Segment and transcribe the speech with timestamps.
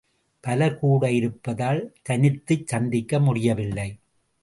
[0.43, 3.89] பலர் கூட இருப்பதால் தனித்துச் சந்திக்க முடியவில்லை.